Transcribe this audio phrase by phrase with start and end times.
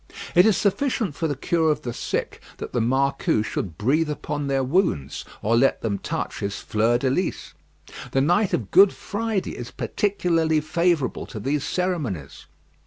[0.33, 4.47] It is sufficient for the cure of the sick that the marcou should breathe upon
[4.47, 7.53] their wounds, or let them touch his fleur de lys.
[8.11, 12.47] The night of Good Friday is particularly favourable to these ceremonies.